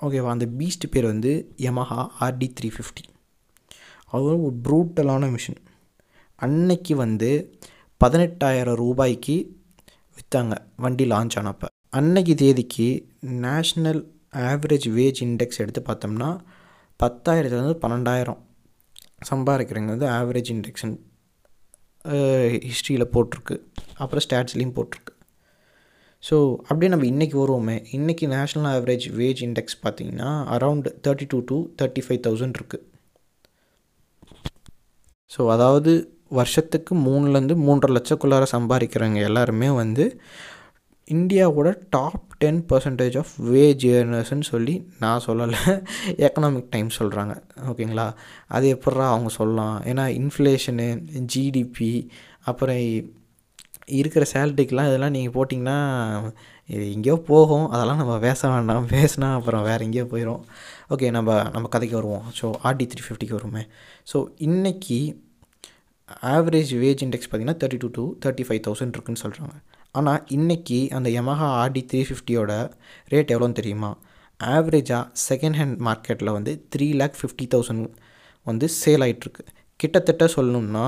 ஓகேவா 0.00 0.30
அந்த 0.34 0.46
பீஸ்ட் 0.58 0.86
பேர் 0.92 1.06
வந்து 1.12 1.32
யமஹா 1.66 2.00
ஆர்டி 2.26 2.48
த்ரீ 2.58 2.68
ஃபிஃப்டி 2.76 3.04
அது 4.12 4.24
ஒரு 4.46 4.56
ப்ரூட்டலான 4.64 5.28
மிஷின் 5.34 5.60
அன்னைக்கு 6.38 6.94
வந்து 7.04 7.30
பதினெட்டாயிரம் 8.00 8.78
ரூபாய்க்கு 8.82 9.36
விற்றாங்க 10.16 10.54
வண்டி 10.84 11.04
லான்ச் 11.12 11.36
ஆனப்போ. 11.40 11.68
அன்னைக்கு 11.98 12.34
தேதிக்கு 12.42 12.88
நேஷ்னல் 13.44 14.00
ஆவரேஜ் 14.50 14.88
வேஜ் 14.98 15.20
இண்டெக்ஸ் 15.26 15.60
எடுத்து 15.62 15.82
பார்த்தோம்னா 15.88 16.30
பத்தாயிரத்துலேருந்து 17.02 17.80
பன்னெண்டாயிரம் 17.82 18.40
சம்பாதிக்கிறவங்க 19.30 19.92
வந்து 19.94 20.08
ஆவரேஜ் 20.18 20.50
இண்டெக்ஷன் 20.54 20.94
ஹிஸ்ட்ரியில் 22.68 23.12
போட்டிருக்கு. 23.14 23.56
அப்புறம் 23.98 24.24
ஸ்டாட்ஸ்லேயும் 24.26 24.76
போட்டிருக்கு. 24.78 25.12
ஸோ 26.22 26.36
அப்படியே 26.68 26.90
நம்ம 26.92 27.06
இன்றைக்கி 27.12 27.36
வருவோமே. 27.42 27.76
இன்றைக்கி 27.96 28.24
நேஷ்னல் 28.34 28.68
ஆவரேஜ் 28.72 29.06
வேஜ் 29.20 29.42
இண்டெக்ஸ் 29.46 29.78
பார்த்திங்கன்னா 29.84 30.30
around 30.56 30.88
thirty 31.06 31.26
two 31.32 31.38
to 31.50 31.56
thirty 31.80 32.02
five 32.06 32.20
thousand 32.26 32.58
இருக்குது 32.60 32.84
ஸோ 35.30 35.42
அதாவது 35.50 35.92
வருஷத்துக்கு 36.32 36.92
மூணுலேருந்து 37.06 37.56
மூன்றரை 37.66 37.92
லட்சக்குள்ளார 37.96 38.44
சம்பாதிக்கிறவங்க 38.56 39.20
எல்லாருமே 39.30 39.70
வந்து 39.70 40.04
இந்தியாவோட 41.08 41.68
top 41.90 42.31
ten 42.42 42.60
percentage 42.70 43.16
of 43.22 43.32
wage 43.54 43.84
ஏர்னர்ஸ்ன்னு 43.94 44.46
சொல்லி 44.52 44.74
நான் 45.02 45.24
சொல்லலை. 45.26 45.60
எக்கனாமிக் 46.26 46.70
டைம் 46.74 46.90
சொல்கிறாங்க 46.98 47.34
ஓகேங்களா? 47.70 48.06
அது 48.56 48.66
எப்பட்றா 48.76 49.06
அவங்க 49.14 49.32
சொல்லலாம்? 49.38 49.76
ஏன்னா 49.90 50.04
இன்ஃப்ளேஷனு 50.20 50.88
ஜிடிபி 51.34 51.92
அப்புறம் 52.50 52.80
இருக்கிற 54.00 54.24
சேலரிக்கெலாம் 54.32 54.88
இதெல்லாம் 54.90 55.14
நீங்கள் 55.16 55.34
போட்டிங்கன்னா 55.36 55.78
இது 56.72 56.84
எங்கேயோ 56.96 57.16
போகும். 57.30 57.66
அதெல்லாம் 57.74 58.00
நம்ம 58.02 58.14
பேச 58.26 58.40
வேண்டாம். 58.52 58.86
பேசினா 58.94 59.28
அப்புறம் 59.38 59.66
வேறு 59.68 59.86
எங்கேயோ 59.86 60.06
போயிடும் 60.12 60.42
ஓகே 60.94 61.08
நம்ம 61.16 61.30
நம்ம 61.54 61.68
கதைக்கு 61.74 61.96
வருவோம். 62.00 62.24
ஸோ 62.38 62.48
ஆர்டி 62.68 62.86
த்ரீ 62.92 63.02
ஃபிஃப்டிக்கு 63.06 63.38
வருமே. 63.38 63.62
ஸோ 64.12 64.18
இன்றைக்கி 64.48 64.98
ஆவரேஜ் 66.34 66.72
வேஜ் 66.84 67.02
இண்டெக்ஸ் 67.06 67.28
பார்த்திங்கன்னா 67.28 67.58
thirty 67.62 67.78
two 67.82 67.88
to 67.96 68.04
thirty 68.24 68.44
five 68.48 68.62
thousand 68.66 68.96
இருக்குன்னு 68.96 69.22
சொல்கிறாங்க 69.24 69.54
ஆனால் 69.94 70.22
இன்றைக்கி 70.30 70.90
அந்த 70.90 71.08
யமஹா 71.10 71.48
ஆர்டி 71.62 71.80
த்ரீ 71.90 72.00
ஃபிஃப்டியோட 72.02 72.52
ரேட் 73.08 73.32
எவ்வளோன்னு 73.32 73.52
தெரியுமா? 73.52 73.90
ஆவரேஜாக 74.40 75.02
செகண்ட் 75.28 75.56
ஹேண்ட் 75.56 75.76
மார்க்கெட்டில் 75.78 76.32
வந்து 76.32 76.52
த்ரீ 76.74 76.86
லேக் 76.92 77.18
ஃபிஃப்டி 77.20 77.46
தௌசண்ட் 77.54 77.84
வந்து 78.46 78.68
சேல் 78.78 79.04
ஆகிட்டுருக்கு 79.06 79.42
கிட்டத்தட்ட 79.80 80.24
சொல்லணும்னா 80.36 80.86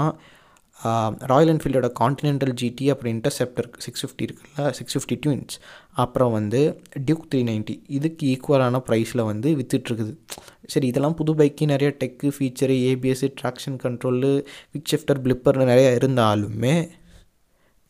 ராயல் 1.26 1.52
என்ஃபீல்டோட 1.52 1.88
கான்டினென்டல் 2.00 2.54
ஜிடி 2.54 2.86
அப்புறம் 2.90 3.12
இன்டர்செப்டர் 3.14 3.68
சிக்ஸ் 3.78 4.02
ஃபிஃப்டி 4.02 4.24
இருக்குல்ல 4.24 4.70
சிக்ஸ் 4.70 4.96
ஃபிஃப்டி 4.96 5.16
ட்யூன்ஸ் 5.16 5.54
அப்புறம் 5.96 6.32
வந்து 6.32 6.60
டியூக் 7.04 7.28
த்ரீ 7.30 7.42
நைன்ட்டி 7.42 7.76
இதுக்கு 7.88 8.26
ஈக்குவலான 8.26 8.80
ப்ரைஸில் 8.88 9.24
வந்து 9.24 9.50
விற்றுட்ருக்குது 9.56 10.12
சரி 10.66 10.86
இதெல்லாம் 10.86 11.14
புது 11.14 11.34
பைக்கு 11.34 11.66
நிறைய 11.66 11.90
tech 12.00 12.28
feature 12.28 12.76
ABS 12.90 13.24
traction 13.40 13.78
control 13.84 14.32
quick 14.72 14.90
shifter 14.92 15.22
பிளிப்பர்னு 15.24 15.70
நிறையா 15.72 15.92
இருந்தாலுமே 15.92 16.76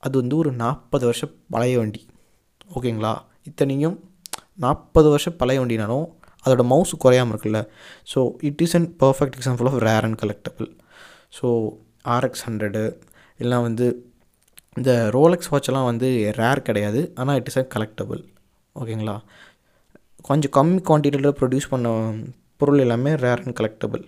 அது 0.06 0.14
வந்து 0.22 0.34
ஒரு 0.42 0.50
நாற்பது 0.62 1.04
வருஷம் 1.08 1.32
பழைய 1.54 1.74
வண்டி. 1.80 2.02
ஓகேங்களா? 2.76 3.12
இத்தனையும் 3.48 3.96
நாற்பது 4.64 5.08
வருஷம் 5.14 5.36
பழைய 5.40 5.60
வண்டினாலும் 5.62 6.06
அதோட 6.44 6.62
மவுஸ் 6.72 6.92
குறையாமல் 7.04 7.32
இருக்குல்ல. 7.34 7.60
So 8.12 8.20
it 8.48 8.62
is 8.64 8.74
and 8.78 8.90
perfect 9.02 9.36
example 9.38 9.68
of 9.70 9.78
rare 9.88 10.06
and 10.08 10.18
collectible 10.22 10.68
so 11.38 11.46
RX 12.16 12.44
hundred 12.46 12.84
இல்லை 13.42 13.58
வந்து 13.68 13.86
இந்த 14.78 14.92
ரோலெக்ஸ் 15.16 15.50
வாட்செல்லாம் 15.52 15.88
வந்து 15.90 16.08
ரேர் 16.40 16.66
கிடையாது. 16.68 17.00
ஆனால் 17.20 17.36
இட் 17.40 17.50
இஸ் 17.50 17.60
அ 17.62 17.66
கலெக்டபிள் 17.74 18.20
ஓகேங்களா? 18.76 19.16
கொஞ்சம் 20.28 20.52
கம்மி 20.56 20.80
குவான்டிட்டியில் 20.88 21.36
ப்ரொடியூஸ் 21.40 21.70
பண்ண 21.72 21.88
பொருள் 22.60 22.82
எல்லாமே 22.84 23.12
ரேர் 23.24 23.42
அண்ட் 23.44 23.56
கலெக்டபிள் 23.60 24.04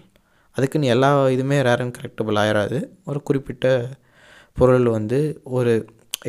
அதுக்குன்னு 0.57 0.93
எல்லா 0.95 1.09
இதுவுமே 1.35 1.57
ரேர் 1.69 1.83
அண்ட் 1.85 1.97
கலெக்டபிள் 1.99 2.37
ஆயிடாது 2.43 2.79
ஒரு 3.11 3.19
குறிப்பிட்ட 3.29 3.67
பொருள் 4.59 4.89
வந்து 4.97 5.19
ஒரு 5.57 5.73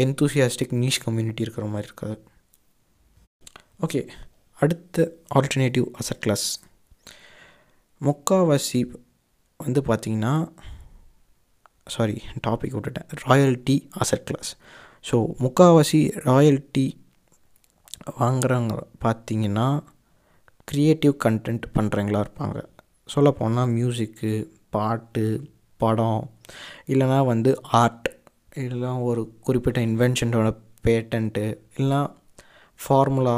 என்தூசியாஸ்டிக் 0.04 0.74
நீஷ் 0.82 1.04
கம்யூனிட்டி 1.04 1.44
இருக்கிற 1.46 1.66
மாதிரி 1.74 1.88
இருக்காது. 1.90 2.18
ஓகே 3.86 4.02
அடுத்த 4.62 5.06
ஆல்டர்னேட்டிவ் 5.36 5.86
அசட் 6.02 6.24
கிளாஸ் 6.24 6.48
முக்காவாசி 8.02 8.82
வந்து 9.60 9.82
பார்த்திங்கன்னா 9.90 10.34
சாரி 11.96 12.16
டாபிக் 12.48 12.76
விட்டுட்டேன். 12.78 13.10
ராயல்ட்டி 13.28 13.76
அசட் 14.02 14.26
கிளாஸ் 14.30 14.52
ஸோ 15.10 15.18
முக்காவாசி 15.44 16.02
ராயல்ட்டி 16.30 16.86
வாங்குறவங்க 18.20 18.76
பார்த்தீங்கன்னா 19.06 19.68
க்ரியேட்டிவ் 20.68 21.14
கண்டென்ட் 21.26 21.66
பண்ணுறவங்களா 21.76 22.22
இருப்பாங்க. 22.26 22.60
சொல்லப்போனால் 23.14 23.74
மியூசிக்கு 23.78 24.32
பாட்டு 24.76 25.26
படம் 25.84 26.22
இல்லைனா 26.94 27.20
வந்து 27.26 27.52
ஆர்ட் 27.82 28.08
இதெல்லாம் 28.58 29.02
ஒரு 29.02 29.22
குறிப்பிட்ட 29.42 29.80
இன்வென்ஷனோட 29.80 30.50
பேட்டன்ட்டு 30.84 31.44
இல்லைனா 31.78 32.02
ஃபார்முலா 32.80 33.36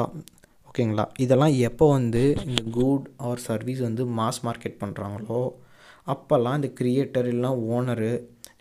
ஓகேங்களா? 0.69 1.05
இதெல்லாம் 1.17 1.55
எப்போ 1.59 1.91
வந்து 1.91 2.35
இந்த 2.45 2.61
குட் 2.71 3.09
ஆர் 3.17 3.38
சர்வீஸ் 3.38 3.79
வந்து 3.79 4.05
மாஸ் 4.05 4.39
மார்க்கெட் 4.43 4.79
பண்ணுறாங்களோ 4.79 5.41
அப்போல்லாம் 6.07 6.55
இந்த 6.55 6.69
க்ரியேட்டர் 6.79 7.27
இல்லைனா 7.27 7.51
ஓனரு 7.75 8.11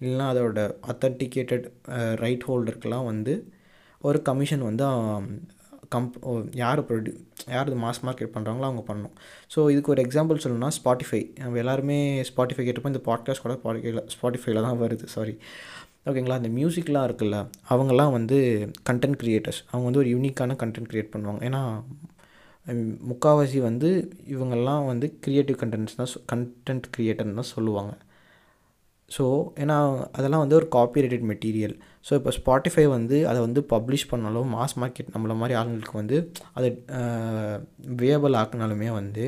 இல்லைனா 0.00 0.26
அதோட 0.32 0.62
அத்தன்டிகேட்டட் 0.86 1.66
ரைட் 2.14 2.46
ஹோல்டருக்கெலாம் 2.48 3.04
வந்து 3.04 3.34
ஒரு 4.02 4.22
கமிஷன் 4.22 4.62
வந்து 4.62 4.84
கம்ப் 5.94 6.16
யார் 6.54 6.80
ப்ரொடியூ 6.86 7.14
யார் 7.48 7.68
இது 7.70 7.76
மாஸ் 7.80 8.00
மார்க்கெட் 8.02 8.34
பண்ணுறாங்களோ 8.34 8.66
அவங்க 8.68 8.82
பண்ணணும். 8.88 9.14
ஸோ 9.54 9.70
இதுக்கு 9.70 9.92
ஒரு 9.92 10.02
எக்ஸாம்பிள் 10.02 10.42
சொல்லணும்னா 10.44 10.70
ஸ்பாட்டிஃபை 10.78 11.20
நம்ம 11.38 11.58
எல்லாருமே 11.58 12.22
ஸ்பாட்டிஃபை 12.22 12.64
கேட்டப்போ 12.66 12.86
இந்த 12.86 13.02
பாட்காஸ்ட் 13.06 13.42
கூட 13.42 13.54
ஸ்பாட்டிஃபைல 13.62 14.02
ஸ்பாட்டிஃபைல 14.14 14.62
தான் 14.62 14.80
வருது 14.80 15.06
சாரி 15.06 15.34
ஓகேங்களா? 16.06 16.36
அந்த 16.40 16.50
மியூசிக்லாம் 16.58 17.06
இருக்குல்ல 17.08 17.38
அவங்கெல்லாம் 17.72 18.12
வந்து 18.16 18.36
கண்டென்ட் 18.88 19.18
க்ரியேட்டர்ஸ் 19.22 19.60
அவங்க 19.70 19.86
வந்து 19.88 20.02
ஒரு 20.02 20.10
யூனிக்கான 20.14 20.56
கண்டென்ட் 20.62 20.90
க்ரியேட் 20.90 21.14
பண்ணுவாங்க. 21.14 21.40
ஏன்னா 21.48 21.62
முக்கால்வாசி 23.10 23.58
வந்து 23.68 23.88
இவங்கெல்லாம் 24.34 24.84
வந்து 24.92 25.06
க்ரியேட்டிவ் 25.24 25.58
கண்டென்ட்ஸ் 25.62 25.98
தான் 26.00 26.10
கண்டென்ட் 26.32 26.86
க்ரியேட்டர்னு 26.94 27.38
தான் 27.40 27.52
சொல்லுவாங்க. 27.56 27.92
ஸோ 29.10 29.24
ஏன்னா 29.62 29.76
அதெல்லாம் 30.18 30.42
வந்து 30.44 30.58
ஒரு 30.60 30.66
காப்பி 30.74 31.02
ரைட்டட் 31.04 31.28
மெட்டீரியல் 31.30 31.74
ஸோ 32.06 32.12
இப்போ 32.18 32.30
ஸ்பாட்டிஃபை 32.38 32.84
வந்து 32.96 33.16
அதை 33.30 33.38
வந்து 33.46 33.60
பப்ளிஷ் 33.72 34.10
பண்ணாலும் 34.10 34.50
மாஸ் 34.56 34.76
மார்க்கெட் 34.82 35.12
நம்மள 35.14 35.34
மாதிரி 35.42 35.56
ஆளுங்களுக்கு 35.60 35.96
வந்து 36.02 36.16
அதை 36.58 36.68
வியபிள் 38.02 38.36
ஆக்கினாலுமே 38.42 38.90
வந்து 39.00 39.24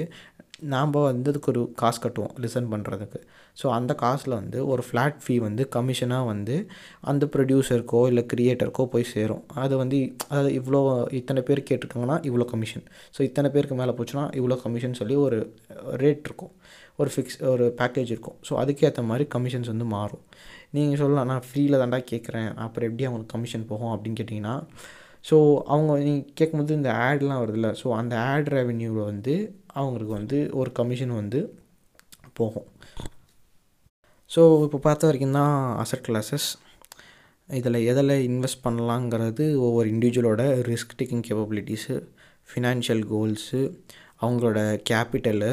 நாம் 0.75 0.91
வந்து 0.91 1.31
அதுக்கு 1.33 1.51
ஒரு 1.53 1.63
காசு 1.81 1.99
கட்டுவோம் 2.05 2.35
லிசன் 2.45 2.69
பண்ணுறதுக்கு 2.73 3.19
ஸோ 3.61 3.67
அந்த 3.77 3.93
காசில் 4.03 4.35
வந்து 4.39 4.59
ஒரு 4.73 4.83
ஃப்ளாட் 4.89 5.19
ஃபீ 5.25 5.35
வந்து 5.47 5.63
கமிஷனாக 5.77 6.29
வந்து 6.31 6.57
அந்த 7.11 7.25
ப்ரொடியூசருக்கோ 7.35 8.01
இல்லை 8.11 8.23
க்ரியேட்டருக்கோ 8.33 8.85
போய் 8.95 9.11
சேரும். 9.15 9.43
அது 9.65 9.75
வந்து 9.83 9.99
அதாவது 10.29 10.53
இவ்வளோ 10.61 10.81
இத்தனை 11.21 11.43
பேர் 11.49 11.67
கேட்டிருக்காங்கன்னா 11.71 12.19
இவ்வளோ 12.29 12.47
கமிஷன் 12.53 12.85
ஸோ 13.17 13.23
இத்தனை 13.29 13.51
பேருக்கு 13.57 13.79
மேலே 13.83 13.95
போச்சுன்னா 13.99 14.25
இவ்வளோ 14.41 14.59
கமிஷன் 14.65 14.99
சொல்லி 15.01 15.17
ஒரு 15.27 15.41
ரேட் 16.05 16.25
இருக்கும். 16.31 16.55
ஒரு 17.01 17.11
ஃபிக்ஸ் 17.15 17.39
ஒரு 17.53 17.67
பேக்கேஜ் 17.81 18.11
இருக்கும். 18.15 18.39
ஸோ 18.49 18.53
அதுக்கேற்ற 18.63 19.03
மாதிரி 19.11 19.27
கமிஷன்ஸ் 19.35 19.73
வந்து 19.73 19.87
மாறும். 19.97 20.25
நீங்கள் 20.77 21.01
சொல்லலாம் 21.03 21.31
நான் 21.33 21.47
ஃப்ரீயில் 21.49 21.81
தாண்டா 21.83 22.01
கேட்குறேன் 22.11 22.51
அப்புறம் 22.65 22.89
எப்படி 22.89 23.07
அவங்களுக்கு 23.07 23.35
கமிஷன் 23.37 23.69
போகும்? 23.71 23.93
அப்படின்னு 23.95 24.19
கேட்டிங்கன்னா 24.21 24.57
ஸோ 25.29 25.37
அவங்க 25.73 25.93
நீங்கள் 26.09 26.35
கேட்கும்போது 26.39 26.75
இந்த 26.81 26.91
ஆட்லாம் 27.07 27.41
வருதுல்ல. 27.45 27.71
ஸோ 27.83 27.89
அந்த 28.01 28.15
ஆட் 28.33 28.49
ரெவென்யூவில் 28.59 29.09
வந்து 29.13 29.35
அவங்களுக்கு 29.75 30.13
வந்து 30.13 30.39
ஒரு 30.53 30.73
கமிஷன் 30.73 31.15
வந்து 31.15 31.41
போகும். 32.33 32.69
ஸோ 34.31 34.41
இப்போ 34.65 34.79
பார்த்த 34.79 35.07
வரைக்கும் 35.07 35.37
தான் 35.39 35.55
அசட் 35.83 36.07
கிளாஸஸ் 36.09 36.49
இதில் 37.49 37.87
எதில் 37.91 38.15
இன்வெஸ்ட் 38.29 38.65
பண்ணலாங்கிறது 38.65 39.45
ஒவ்வொரு 39.67 39.89
இண்டிவிஜுவலோட 39.91 40.43
risk 40.71 40.97
taking 40.99 41.25
capabilities 41.29 41.95
financial 42.51 43.05
goals 43.13 43.61
அவங்களோட 44.23 44.59
கேபிட்டலு 44.91 45.51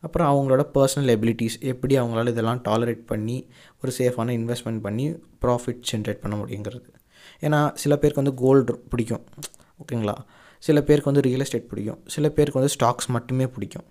அப்புறம் 0.00 0.28
அவங்களோட 0.32 0.62
பர்சனல் 0.74 1.12
எபிலிட்டிஸ் 1.14 1.56
எப்படி 1.70 1.98
அவங்களால 1.98 2.28
இதெல்லாம் 2.28 2.62
டாலரேட் 2.68 3.04
பண்ணி 3.12 3.36
ஒரு 3.82 3.92
சேஃபான 3.98 4.34
இன்வெஸ்ட்மெண்ட் 4.40 4.80
பண்ணி 4.80 5.06
ப்ராஃபிட் 5.44 5.80
ஜென்ரேட் 5.90 6.22
பண்ண 6.24 6.34
முடியுங்கிறது. 6.36 6.88
ஏன்னா 7.40 7.60
சில 7.74 7.96
பேருக்கு 7.96 8.22
வந்து 8.22 8.36
கோல்டு 8.42 8.74
பிடிக்கும். 8.78 9.24
ஓகேங்களா? 9.82 10.14
சில 10.66 10.78
பேருக்கு 10.88 11.10
வந்து 11.10 11.24
ரியல் 11.28 11.44
எஸ்டேட் 11.44 11.70
பிடிக்கும். 11.70 12.00
சில 12.14 12.26
பேருக்கு 12.36 12.60
வந்து 12.60 12.74
ஸ்டாக்ஸ் 12.76 13.08
மட்டுமே 13.16 13.46
பிடிக்கும். 13.54 13.86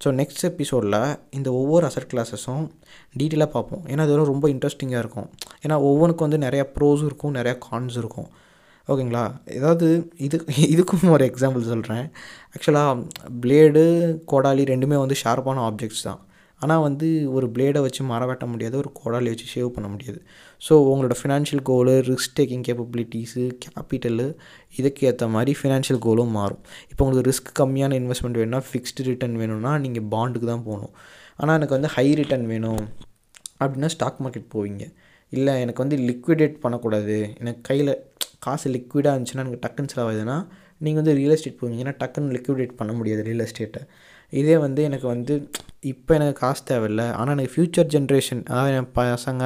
ஸோ 0.00 0.08
நெக்ஸ்ட் 0.20 0.42
எபிசோடில் 0.48 0.98
இந்த 1.36 1.48
ஒவ்வொரு 1.58 1.84
அசட் 1.88 2.08
கிளாஸஸும் 2.12 2.64
டீட்டெயிலாக 3.18 3.50
பார்ப்போம். 3.54 3.84
ஏன்னா 3.92 4.04
அதெல்லாம் 4.06 4.30
ரொம்ப 4.32 4.46
இன்ட்ரெஸ்டிங்காக 4.54 5.02
இருக்கும். 5.04 5.28
ஏன்னா 5.64 5.76
ஒவ்வொன்றுக்கும் 5.90 6.28
வந்து 6.28 6.40
நிறையா 6.46 6.64
ப்ரோஸ் 6.76 7.04
இருக்கும் 7.08 7.34
நிறையா 7.38 7.56
கான்ஸ் 7.68 7.96
இருக்கும். 8.02 8.28
ஓகேங்களா? 8.88 9.22
ஏதாவது 9.58 9.86
இது 10.26 10.36
இதுக்கும் 10.74 11.12
ஒரு 11.14 11.24
எக்ஸாம்பிள் 11.30 11.70
சொல்கிறேன் 11.70 12.04
ஆக்சுவலாக 12.54 12.90
பிளேடு 13.44 13.84
கோடாலி 14.32 14.64
ரெண்டுமே 14.72 14.98
வந்து 15.04 15.16
ஷார்ப்பான 15.22 15.62
ஆப்ஜெக்ட்ஸ் 15.68 16.04
தான். 16.08 16.20
ஆனால் 16.60 16.82
வந்து 16.86 17.08
ஒரு 17.36 17.46
பிளேடை 17.54 17.80
வச்சு 17.86 18.02
மரம் 18.10 18.28
வெட்ட 18.30 18.44
முடியாது 18.52 18.76
ஒரு 18.82 18.90
கோடாலி 18.98 19.28
வச்சு 19.32 19.46
ஷேவ் 19.54 19.70
பண்ண 19.76 19.88
முடியாது. 19.94 20.20
ஸோ 20.66 20.74
உங்களோட 20.90 21.14
ஃபினான்ஷியல் 21.20 21.62
கோலு 21.70 21.94
ரிஸ்க் 22.10 22.36
டேக்கிங் 22.38 22.64
கேப்பபிலிட்டிஸு 22.68 23.42
கேபிட்டலு 23.64 24.26
இதுக்கு 24.78 25.06
ஏற்ற 25.08 25.26
மாதிரி 25.34 25.54
ஃபினான்ஷியல் 25.60 26.00
கோலும் 26.06 26.32
மாறும். 26.38 26.62
இப்போ 26.90 27.04
உங்களுக்கு 27.04 27.28
ரிஸ்க் 27.30 27.50
கம்மியான 27.60 27.98
இன்வெஸ்ட்மெண்ட் 28.02 28.40
வேணும்னா 28.40 28.62
ஃபிக்ஸ்டு 28.68 29.06
ரிட்டர்ன் 29.10 29.36
வேணும்னா 29.42 29.72
நீங்கள் 29.84 30.08
பாண்டுக்கு 30.14 30.48
தான் 30.52 30.66
போகணும். 30.68 30.94
ஆனால் 31.40 31.56
எனக்கு 31.60 31.76
வந்து 31.78 31.90
ஹை 31.96 32.06
ரிட்டர்ன் 32.22 32.46
வேணும் 32.52 32.82
அப்படின்னா 33.60 33.90
ஸ்டாக் 33.96 34.22
மார்க்கெட் 34.24 34.50
போவீங்க. 34.56 34.84
இல்லை 35.32 35.52
எனக்கு 35.64 35.82
வந்து 35.84 35.96
லிக்விடேட் 36.08 36.56
பண்ணக்கூடாது. 36.64 37.16
எனக்கு 37.42 37.60
கையில் 37.68 37.92
காசு 38.44 38.68
லிக்விடாக 38.74 39.12
இருந்துச்சுன்னா 39.14 39.44
எனக்கு 39.44 39.62
டக்குன்னு 39.64 39.92
செலவாகுதுன்னா 39.92 40.36
நீங்கள் 40.84 41.00
வந்து 41.02 41.14
ரியல் 41.20 41.34
எஸ்டேட் 41.36 41.60
போவீங்க. 41.60 41.78
ஏன்னா 41.84 41.94
டக்குன்னு 42.02 42.34
லிக்விடேட் 42.36 42.74
பண்ண 42.80 42.92
முடியாது 42.98 43.22
ரியல் 43.28 43.44
எஸ்டேட்டை 43.46 43.82
இதே 44.32 44.56
வந்து 44.66 44.80
எனக்கு 44.88 45.06
வந்து 45.14 45.34
இப்போ 45.92 46.12
எனக்கு 46.18 46.36
காசு 46.42 46.62
தேவையில்ல. 46.70 47.02
ஆனால் 47.18 47.34
எனக்கு 47.36 47.54
ஃப்யூச்சர் 47.54 47.90
ஜென்ரேஷன் 47.94 48.42
அதாவது 48.52 48.76
என் 48.80 48.90
பசங்க 48.98 49.42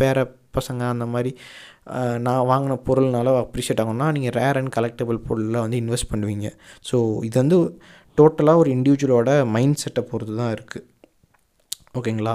பேர 0.00 0.24
பசங்க 0.58 0.82
அந்த 0.94 1.06
மாதிரி 1.12 1.30
நான் 2.26 2.48
வாங்கின 2.50 2.74
பொருள்னால 2.88 3.30
அப்ரிஷியேட் 3.44 3.80
ஆகும்னா 3.82 4.08
நீங்கள் 4.16 4.34
ரேர் 4.38 4.58
அண்ட் 4.60 4.74
கலெக்டபிள் 4.76 5.18
பொருளில் 5.28 5.62
வந்து 5.64 5.80
இன்வெஸ்ட் 5.82 6.10
பண்ணுவீங்க. 6.12 6.48
ஸோ 6.90 6.96
இது 7.28 7.36
வந்து 7.42 7.58
டோட்டலாக 8.18 8.62
ஒரு 8.62 8.70
இண்டிவிஜுவலோட 8.76 9.30
மைண்ட் 9.54 9.80
செட்டை 9.82 10.02
பொறுத்து 10.10 10.34
தான் 10.42 10.52
இருக்குது 10.56 10.84
ஓகேங்களா 11.98 12.34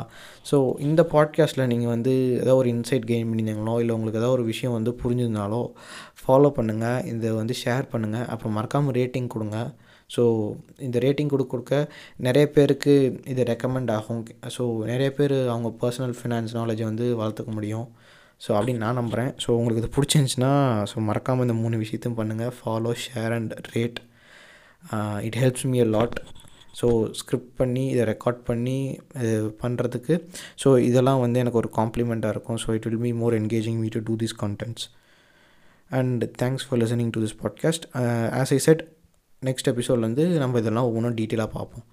ஸோ 0.49 0.57
இந்த 0.87 1.01
பாட்காஸ்ட்டில் 1.13 1.69
நீங்கள் 1.71 1.91
வந்து 1.93 2.11
ஏதாவது 2.41 2.59
ஒரு 2.61 2.69
இன்சைட் 2.75 3.07
கெயின் 3.09 3.29
பண்ணியிருந்தாங்களோ 3.29 3.73
இல்லை 3.83 3.93
உங்களுக்கு 3.95 4.19
ஏதாவது 4.21 4.37
ஒரு 4.37 4.45
விஷயம் 4.51 4.75
வந்து 4.77 4.91
புரிஞ்சிருந்தாலோ 5.01 5.61
ஃபாலோ 6.21 6.49
பண்ணுங்கள் 6.57 7.03
இதை 7.11 7.31
வந்து 7.41 7.55
ஷேர் 7.63 7.87
பண்ணுங்கள் 7.93 8.27
அப்புறம் 8.33 8.55
மறக்காமல் 8.57 8.95
ரேட்டிங் 8.99 9.29
கொடுங்க. 9.33 9.57
ஸோ 10.15 10.23
இந்த 10.87 10.97
ரேட்டிங் 11.05 11.31
கொடுக்க 11.33 11.51
கொடுக்க 11.53 11.79
நிறைய 12.27 12.45
பேருக்கு 12.55 12.93
இது 13.33 13.43
ரெக்கமெண்ட் 13.51 13.91
ஆகும். 13.97 14.21
ஸோ 14.55 14.63
நிறைய 14.91 15.09
பேர் 15.19 15.35
அவங்க 15.53 15.71
பர்சனல் 15.83 16.15
ஃபினான்ஸ் 16.19 16.55
நாலேஜை 16.59 16.85
வந்து 16.91 17.07
வளர்த்துக்க 17.21 17.53
முடியும். 17.57 17.87
ஸோ 18.43 18.49
அப்படின்னு 18.57 18.83
நான் 18.85 18.99
நம்புகிறேன் 19.01 19.31
ஸோ 19.43 19.49
உங்களுக்கு 19.59 19.81
இது 19.83 19.93
பிடிச்சிருந்துச்சின்னா 19.95 20.51
ஸோ 20.91 20.97
மறக்காமல் 21.07 21.45
இந்த 21.45 21.55
மூணு 21.61 21.77
விஷயத்தையும் 21.83 22.19
பண்ணுங்கள் 22.19 22.53
follow 22.59 22.91
share 23.05 23.33
and 23.37 23.53
rate 23.73 23.97
it 25.27 25.39
helps 25.41 25.65
me 25.71 25.79
a 25.85 25.87
lot 25.95 26.15
so 26.79 26.87
script 27.19 27.53
பண்ணி 27.59 27.83
இதை 27.93 28.03
ரெக்கார்ட் 28.11 28.39
பண்ணி 28.49 28.77
இது 29.23 29.33
பண்ணுறதுக்கு 29.63 30.15
ஸோ 30.63 30.71
இதெல்லாம் 30.89 31.21
வந்து 31.23 31.41
எனக்கு 31.43 31.59
ஒரு 31.61 31.69
காம்ப்ளிமெண்ட்டாக 31.79 32.33
இருக்கும். 32.35 32.59
So 32.63 32.75
it 32.77 32.85
will 32.87 33.03
be 33.07 33.11
more 33.23 33.35
engaging 33.41 33.79
me 33.83 33.89
to 33.95 34.01
do 34.09 34.15
these 34.21 34.35
contents 34.43 34.85
and 35.99 36.23
thanks 36.43 36.65
for 36.67 36.79
listening 36.83 37.11
to 37.15 37.21
this 37.25 37.37
podcast 37.43 37.85
as 38.41 38.53
I 38.57 38.59
said 38.67 38.83
next 39.45 39.69
எபிசோட்லேருந்து 39.71 40.23
நம்ம 40.37 40.59
இதெல்லாம் 40.59 40.83
ஒவ்வொன்றும் 40.83 41.13
டீட்டெயிலாக 41.13 41.51
பார்ப்போம். 41.53 41.83